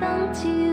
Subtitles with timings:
[0.00, 0.67] 荡起。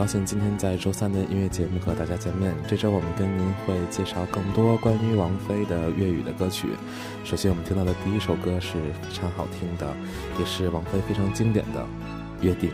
[0.00, 2.54] 高兴今天在周三的音乐节目和大家见面。
[2.66, 6.68] 这周我们跟您会介绍更多关于王菲的粤语的歌曲。
[7.22, 9.86] 首先我们听到的第一首歌是非常好听的，
[10.38, 11.82] 也是王菲非常经典的
[12.40, 12.70] 《约定》。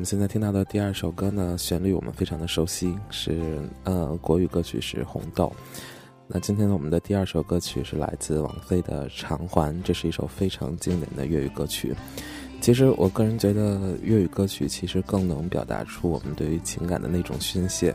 [0.00, 3.38] 我们现在听到的第二首歌呢，旋律我们非常的熟悉，是
[3.84, 5.52] 呃国语歌曲，是《红豆》。
[6.26, 11.94] 那今天我们的第二首歌曲是来自王菲的《偿还》，这是一首非常经典的粤语歌曲。
[12.62, 17.94] 其实我个人觉得，粤语歌曲其实更能表达出我们对于情感的那种宣泄。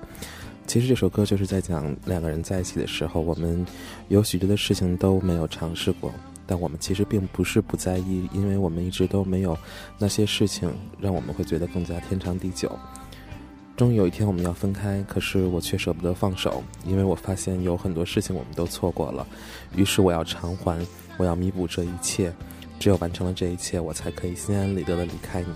[0.68, 3.66] 其实这首歌就是在讲两个人在一起的时候，我们
[4.10, 6.12] 有许多的事情都没有尝试过。
[6.48, 9.58] 但我们其实并不是不在意，因为我们一直都没有
[9.98, 12.72] 那些事情让我们会觉得更加天长地久。
[13.76, 19.26] 终于有一天我们要分开，可是我却舍不得放手，因为我发现有很多事情我们都错过了。
[19.76, 20.80] 于是我要偿还，
[21.18, 22.32] 我要弥补这一切，
[22.80, 25.48] 只有完成了这一切，我才可以心安理得的离开你。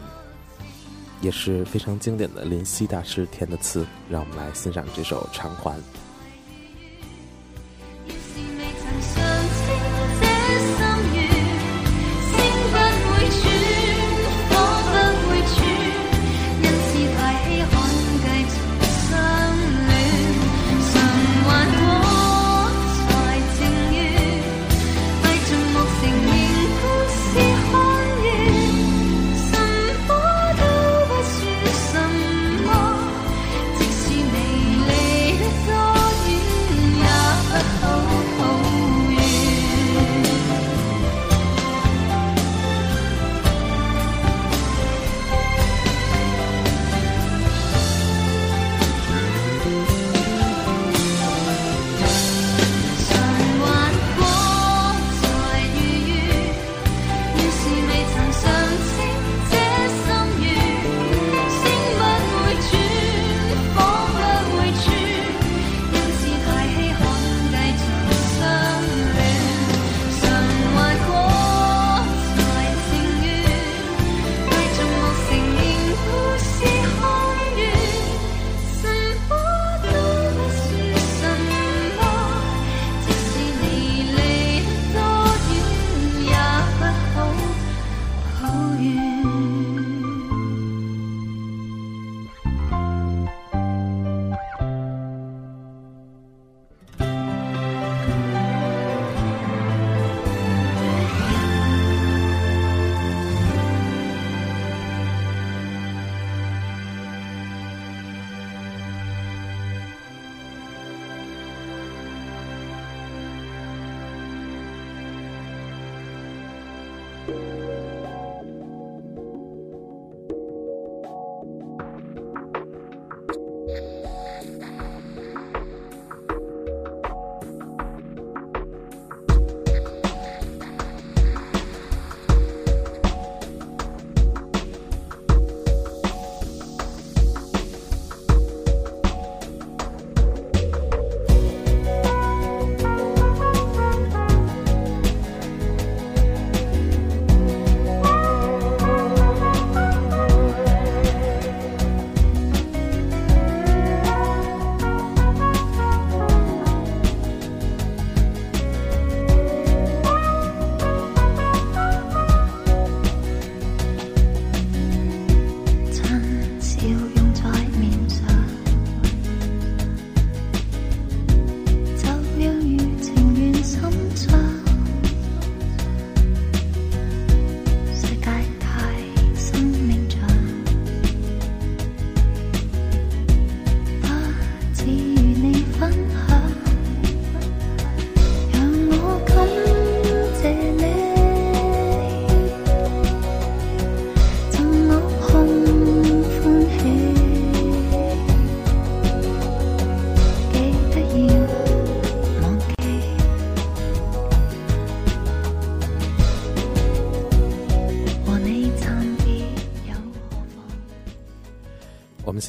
[1.22, 5.78] 也是非常经典的林夕大师填的词，让我们来欣赏这首《偿还》。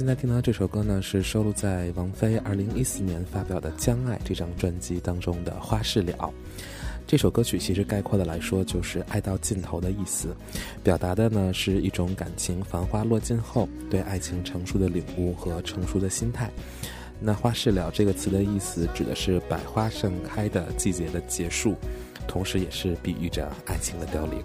[0.00, 6.10] 现在听到这首歌呢，是收录在王菲二零一四年发表的《将爱》这张专辑当中的《花事了》。
[7.06, 10.34] 这首歌曲其实概括的来说，就是爱到尽头的意思，
[10.82, 16.50] 表达的呢是一种感情繁花落尽后对爱情成熟的领悟和成熟的心态。
[17.20, 21.74] 那“花事了”这个词的意思，指的是百花盛开的季节的结束，
[22.26, 24.42] 同时也是比喻着爱情的凋零。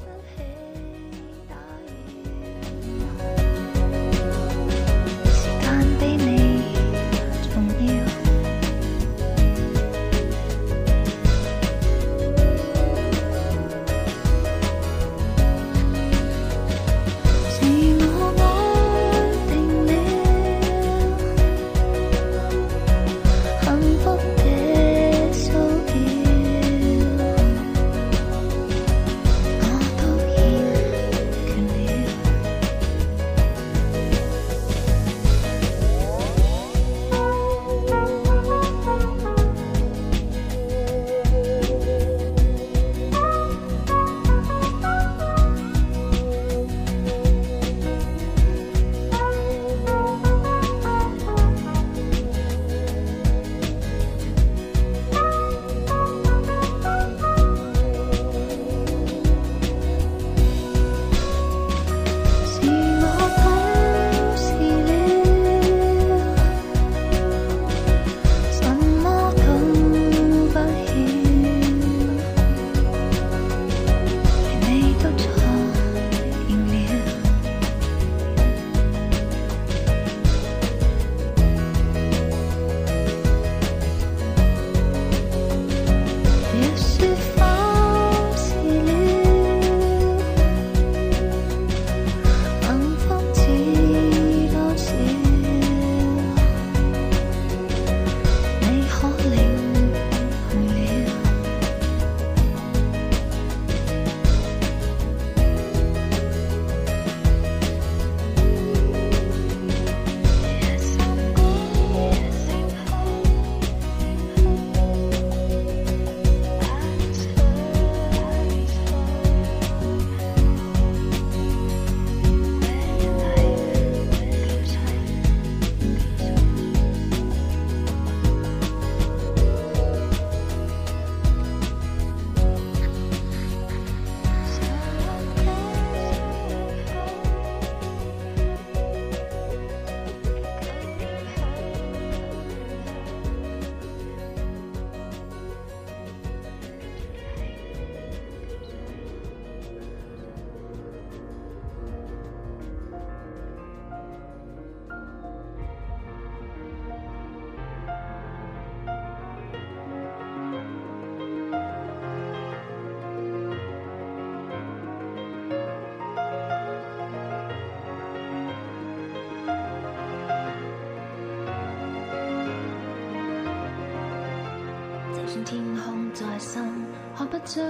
[177.46, 177.62] 着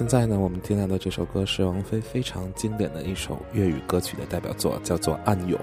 [0.04, 5.58] 现在呢，我们听到的这首歌是王菲非常经典的一首粤语歌曲的代表作，叫做《暗涌》。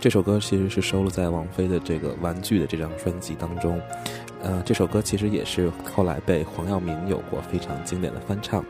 [0.00, 3.78] 这首歌其实是收录在王菲的这个《玩具》的这张专辑当中。
[4.42, 8.64] 呃，这首歌其实也是后来被黄耀明有过非常经典的翻唱。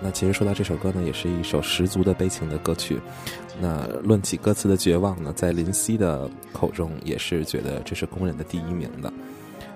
[0.00, 2.98] 那其实说到这首歌呢，也是一首十足的悲情的歌曲。
[3.60, 9.12] 那论起歌词的绝望呢，在林夕的口中也是觉得这是公认的第一名的。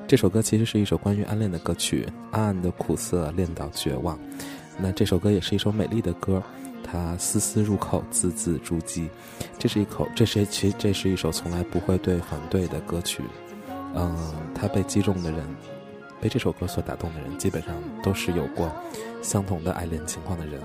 [0.09, 4.19] 这首歌其实是一首关于暗恋的歌曲，暗暗的苦涩，恋到绝望。
[4.81, 6.41] 那这首歌也是一首美丽的歌，
[6.85, 9.09] 它丝丝入扣，字字珠玑。
[9.59, 13.25] 这是一口，这是其实这是一首从来不会对反对的歌曲。
[13.97, 14.17] 嗯，
[14.55, 15.41] 它被击中的人，
[16.21, 18.71] 被这首歌所打动的人，基本上都是有过
[19.21, 20.63] 相同的爱恋情况的人。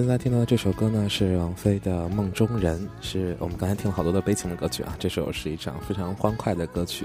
[0.00, 7.04] 现在听到的这首歌呢，是王菲的《梦中人》，是我们刚才听了好多的悲情的歌曲啊，这首是一场非常欢快的歌曲。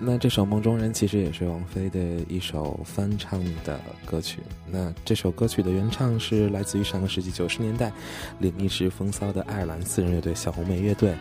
[0.00, 4.40] 那这首《梦中人》其实也是王菲的一首翻唱的歌曲。
[4.68, 7.92] 那这首歌曲的原唱是来自于上个世纪九十年代，
[8.40, 11.14] 领一时风骚的爱尔兰四人乐队小红莓乐队。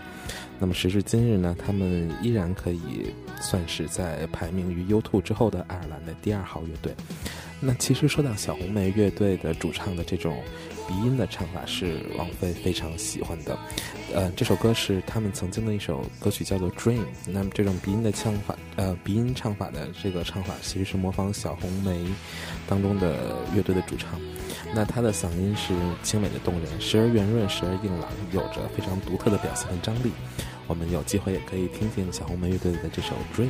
[0.58, 6.92] 那么时至今日呢，他们依然可以算是在排名于 U2 之后的爱尔兰的第二号乐队。
[7.60, 10.40] 那其实说到小红梅乐队的主唱的这种
[10.88, 13.58] 鼻音的唱法，是王菲非常喜欢的。
[14.14, 17.00] 呃，这首歌是他们曾经的一首歌曲，叫做《Dream》。
[17.26, 22.00] 那么这种鼻音的唱法，呃，鼻音唱法的这个唱法，其实是模仿小红梅
[22.68, 24.20] 当中的乐队的主唱。
[24.76, 30.12] 那他的嗓音是清美的动人，时而圆润，时而硬朗，有着非常独特的表现和张力。
[30.68, 33.46] 我们有机会也可以听听小红梅乐队的这首《Dream》。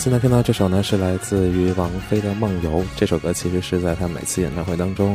[0.00, 2.78] 现在听到这首呢，是来自于王菲的《梦游》。
[2.96, 5.14] 这首歌其实是在她每次演唱会当中，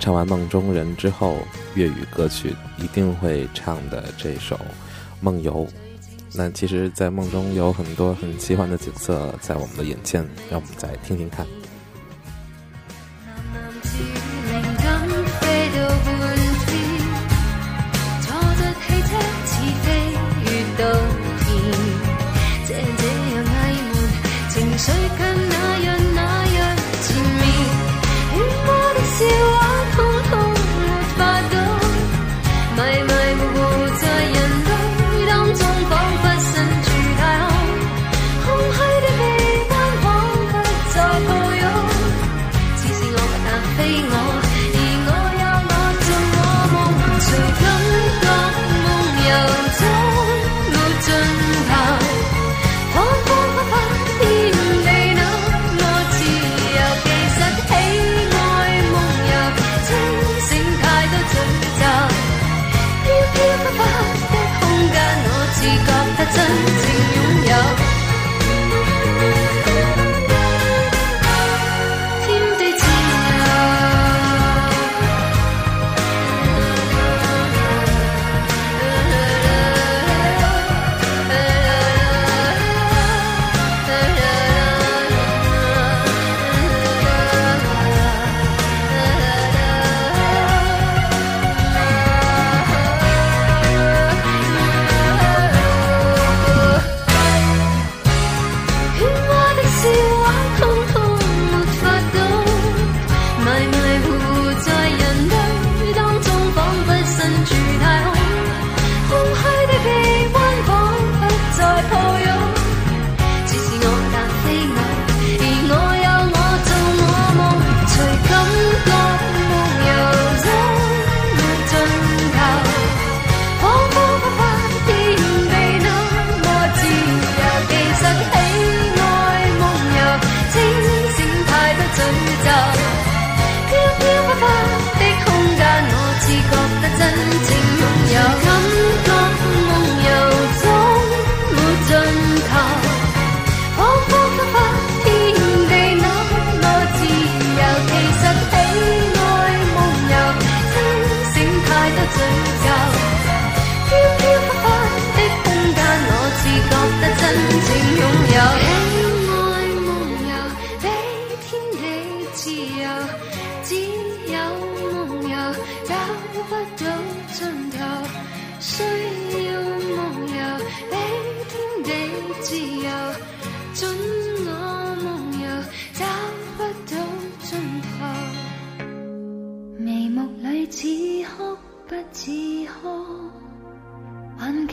[0.00, 1.38] 唱完《梦中人》之后，
[1.76, 4.56] 粤语歌曲一定会唱的这首
[5.20, 5.64] 《梦游》。
[6.32, 11.46] 那其实，在梦中有很多很奇幻的景色在我们的眼前，让我们再听听看。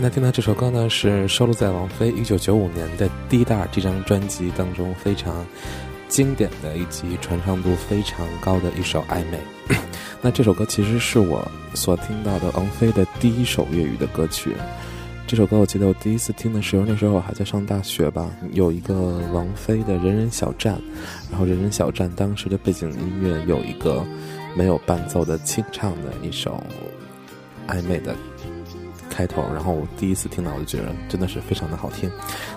[0.02, 5.46] 那听到这首歌呢，是收录在王菲一九九五年的第一代这张专辑当中非常
[6.08, 9.38] 经典的一及传唱度非常高的一首《暧昧》。
[10.20, 14.50] 那这首歌其实是我所听到的王菲的第一首粤语的歌曲。
[15.24, 20.74] 这首歌我记得我第一次听的时候，那时候我还在上大学吧，有一个王菲的《人人小站》，
[21.30, 24.04] 然后《人人小站》当时的背景音乐有一个
[24.56, 26.60] 没有伴奏的清唱的一首
[27.72, 28.16] 《暧昧》的。
[29.12, 32.10] 开头，然后我第一次听到，我就觉得真的是非常的好听。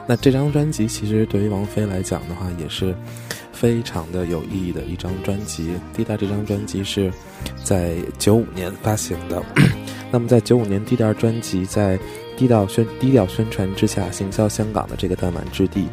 [0.07, 2.95] 那这张专辑其实对于王菲来讲的话，也是
[3.51, 5.73] 非常的有意义的一张专辑。
[5.93, 7.11] 滴答》这张专辑是
[7.63, 9.43] 在九五年发行的。
[10.11, 11.99] 那么在九五年，滴答》专辑在
[12.37, 15.87] 低调宣低调宣传之下，行销香港的这个弹丸之地，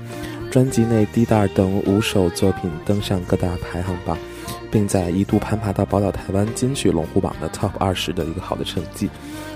[0.51, 4.17] 专辑内滴答》等五首作品登上各大排行榜，
[4.71, 9.11] 并在一度攀爬到宝岛台湾金曲龙虎榜的 TOP 二十的一个好的成绩。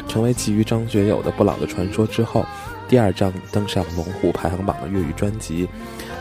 [0.08, 2.44] 成为继于张学友的《不老的传说》之后
[2.88, 5.68] 第二张登上《猛虎》排行榜的粤语专辑，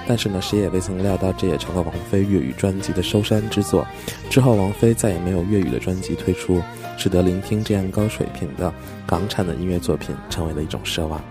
[0.08, 3.86] 但是呢，谁也未曾料到，这也成了王菲粤语专辑的收山之作。
[4.32, 6.60] 之后，王菲再也没有粤语的专辑推出，
[6.98, 8.74] 使得聆听这样高水平的
[9.06, 11.22] 港产的音乐作品成为了一种奢望。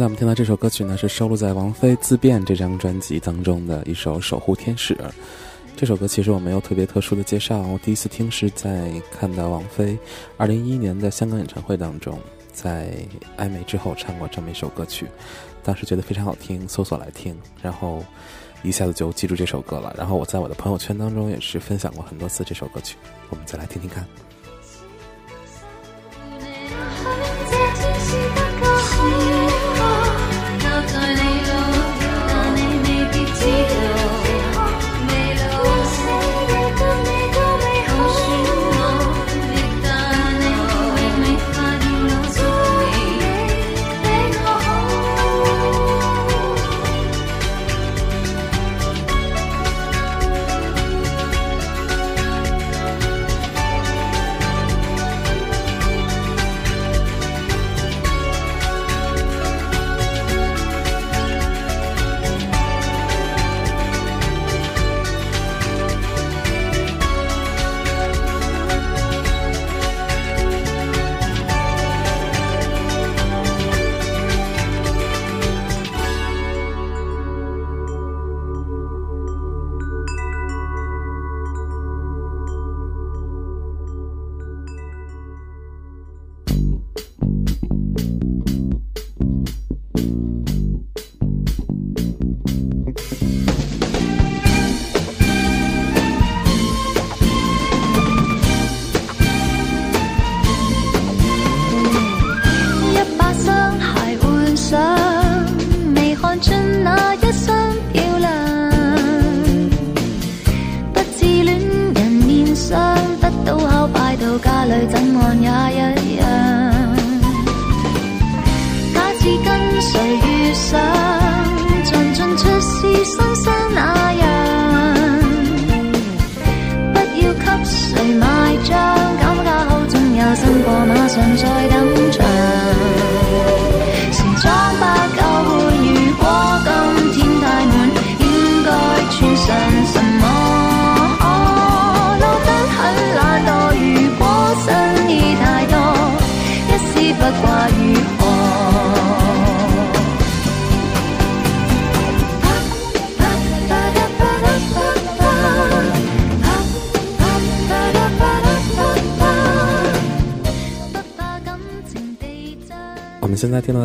[0.00, 4.94] 现在我们听到这首歌曲呢，是收录在王菲《自变》这张专辑当中的一首《守护天使》。
[5.76, 9.98] 这首歌其实我没有特别特殊的介绍，我第一次听是在看到王菲
[10.38, 12.18] 二零一一年的香港演唱会当中，
[12.50, 12.94] 在
[13.38, 15.06] 《暧昧》之后唱过这么一首歌曲，
[15.62, 18.02] 当时觉得非常好听，搜索来听，然后
[18.62, 19.94] 一下子就记住这首歌了。
[19.98, 22.96] 然后我在我的朋友圈当中也是分享过很多次这首歌曲，
[23.28, 24.06] 我们再来听听看。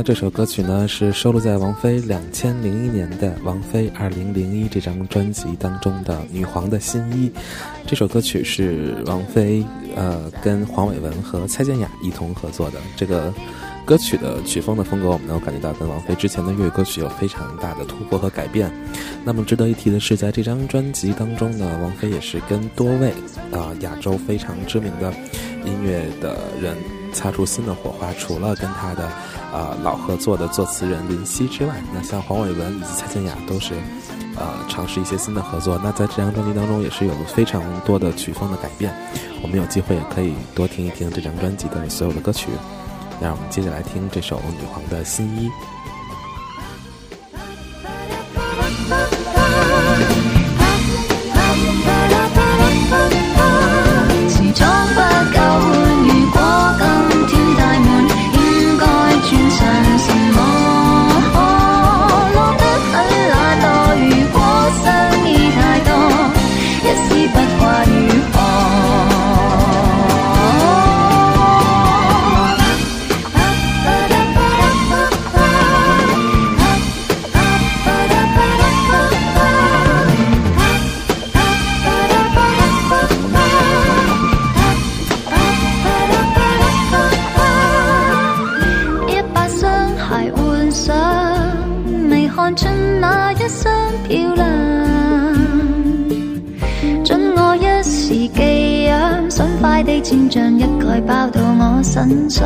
[0.06, 7.28] 这首歌曲呢是收录在王菲两千零一年的《王菲二零零一》这张专辑当中的《女皇的新衣》。
[7.88, 12.78] 这首歌曲是王菲呃跟黄伟文和蔡健雅一同合作的。
[12.96, 13.34] 这个
[13.84, 18.72] 歌曲的曲风的风格，我们能够感觉到跟王菲之前的粤语歌曲有非常大的突破和改变。
[19.24, 23.10] 那么值得一提的是，在这张专辑当中呢，王菲也是跟多位
[23.52, 25.12] 啊亚洲非常知名的
[25.66, 26.78] 音乐的人。
[27.16, 29.10] 擦出新的火花，除了跟他的，
[29.54, 33.74] 呃，老合作的作词人林夕之外，那像黄伟文以及蔡健雅都是，
[34.36, 35.80] 呃，尝试一些新的合作。
[35.82, 38.94] 那在这张专辑当中，也是有非常多的曲风的改变。
[39.42, 42.50] 我们有机会也可以多听一听这张专辑的所有的歌曲。
[43.22, 45.48] 那我们接着来听这首《女皇的新衣》。
[100.02, 102.46] 千将一概包到我身上，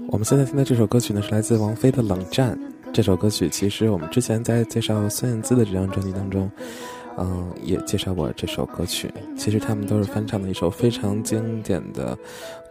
[0.09, 2.57] 我们现在听的这首歌曲呢，是来自王菲的《冷战》。
[2.95, 6.51] 这首歌曲其实我们之前在介绍孙燕姿的这张专辑当中，
[7.19, 9.13] 嗯，也介绍过这首歌曲。
[9.37, 12.17] 其实他们都是翻唱的一首非常经典的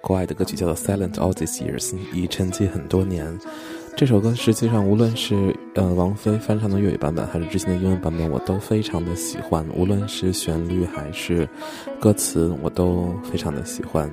[0.02, 3.38] 国外的歌曲，叫做《Silent All These Years》，已沉寂很多年。
[4.00, 9.62] 这首歌实际上，无论是呃王菲翻唱的粤语版本，还是之前的英文版本，我都非常的喜欢。
[9.76, 11.46] 无论是旋律还是
[12.00, 14.10] 歌词，我都非常的喜欢。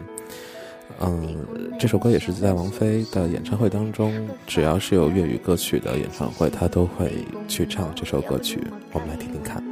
[1.01, 1.37] 嗯，
[1.79, 7.13] 这首歌也是在王菲的演唱会当中，只要是有粤语歌曲的演唱会，她都会
[7.47, 8.61] 去唱这首歌曲。
[8.91, 9.63] 我们来听听看。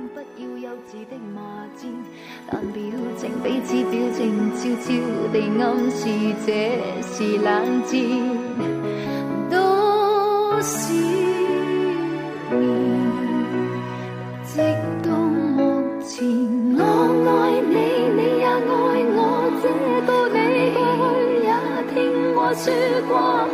[22.55, 22.71] 输
[23.09, 23.49] 过，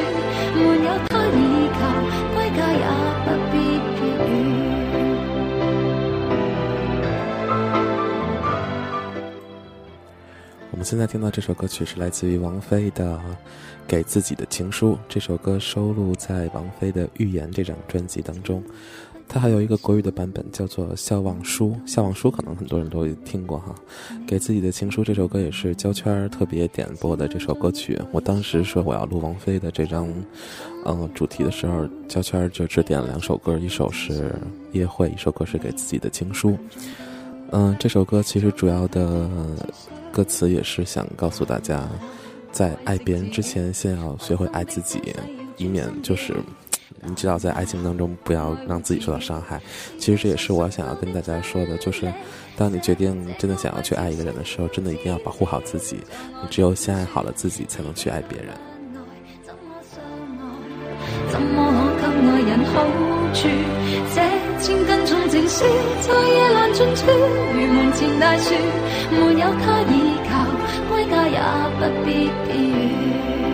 [0.57, 2.67] 没有他依靠，归家
[3.23, 3.28] 也。
[10.79, 13.15] 我们现在听到这首歌曲是来自于王菲的
[13.85, 14.93] 《给自己的情书》。
[15.09, 18.63] 这首歌收录在王菲的《预言》这张专辑当中。
[19.27, 21.71] 它还有一个国语的版本，叫做《笑忘书》。
[21.85, 23.75] 《笑忘书》可能很多人都听过哈。
[24.25, 27.99] 《给自己的情书》这首歌也是焦圈特别点播的这首歌曲。
[28.13, 30.07] 我当时说我要录王菲的这张
[30.85, 34.11] 嗯主题的时候，焦圈就只点了两首歌，一首是
[34.71, 36.51] 《夜会》，一首歌是《给自己的情书》。
[37.51, 39.29] 嗯，这首歌其实主要的。
[40.11, 41.87] 歌词也是想告诉大家，
[42.51, 45.01] 在爱别人之前，先要学会爱自己，
[45.57, 46.33] 以免就是，
[47.01, 49.59] 你知道在爱情当中不要让自己受到伤害。
[49.97, 52.11] 其实这也是我想要跟大家说的，就是
[52.55, 55.97] 当你决定真的想要去爱一个人的时候，真的一定要保护好自己。
[56.41, 58.53] 你只有先爱好了自己，才能去爱别人。
[61.31, 61.63] 怎么
[65.61, 67.05] 在夜阑尽处，
[67.51, 68.55] 如门前大树，
[69.11, 70.45] 没有他倚靠，
[70.89, 71.39] 归家也
[71.77, 73.48] 不必疲倦。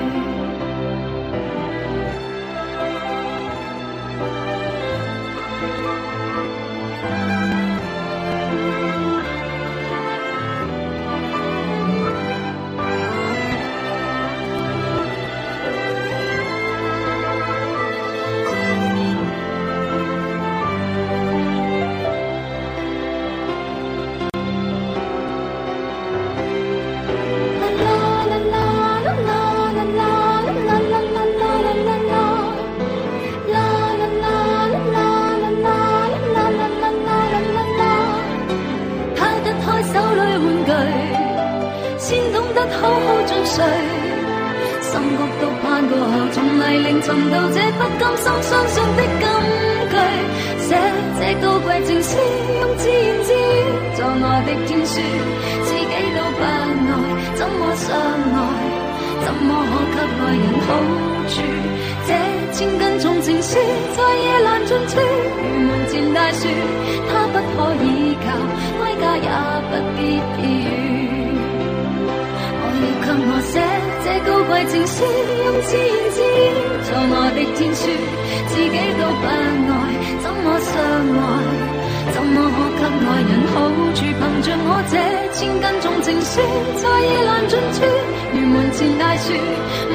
[88.45, 89.31] 门前大树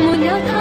[0.03, 0.59] 没有他。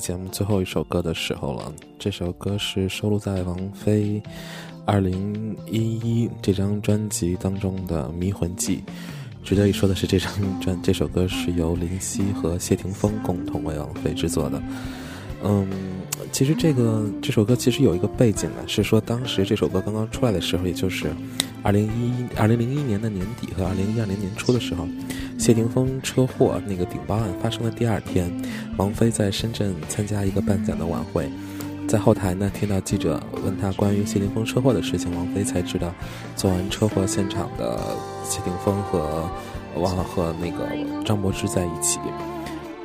[0.00, 4.22] 节目最后一首歌的时候了，这首歌是收录在王菲
[4.86, 8.76] 二零一一这张专辑当中的《迷魂记》。
[9.44, 10.30] 值得一说的是，这张
[10.60, 14.62] 专这首歌是由林夕和谢霆锋共同为王菲制作的。
[15.42, 15.66] 嗯，
[16.32, 21.10] 其实这个这首歌其实有一个背景呢，是说当时这首歌刚刚出来的时候，也就是
[21.62, 24.86] 二零一一、二零零一年的年底和二零一二年年初的时候。
[25.38, 28.28] 谢霆锋车祸那个顶包案发生的第二天，
[28.76, 31.30] 王菲在深圳参加一个颁奖的晚会，
[31.86, 35.94] 在后台呢听到记者问他关于谢霆锋车祸的事情，王菲才知道，
[36.34, 37.78] 做完车祸现场的
[38.24, 39.30] 谢霆锋和
[39.76, 40.68] 忘了和那个
[41.04, 42.00] 张柏芝在一起。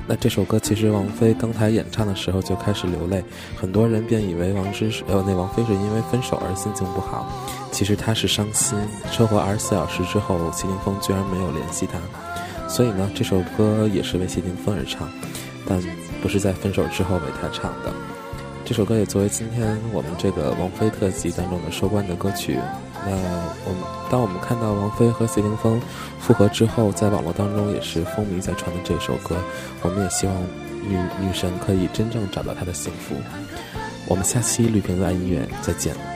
[0.05, 3.23] 那这首歌其实王菲登台演唱的时候就开始流泪，
[3.55, 7.25] 很多人便以为王芝是呃那王菲是因为分手而心情不好，
[7.71, 8.77] 其实她是伤心。
[9.11, 11.97] 车祸二十四小时之后，谢霆锋居然没有联系她。
[12.73, 15.07] 所以呢，这首歌也是为谢霆锋而唱，
[15.69, 15.79] 但
[16.23, 17.93] 不是在分手之后为他唱的。
[18.65, 22.57] 这首歌也作为今天我们这个王菲特辑当中的收官的歌曲。
[23.05, 25.79] 那我们当我们看到王菲和谢霆锋
[26.19, 29.35] 复合之后，在网络当中也是风靡在传的这首歌。
[29.83, 33.13] 我们也希望女女神可以真正找到她的幸福。
[34.07, 36.12] 我们下期绿瓶子爱音乐再见。